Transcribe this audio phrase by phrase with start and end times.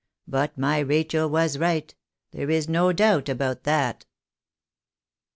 [0.27, 1.93] But ray Rachel was right.
[2.31, 4.07] There is no doubt about that."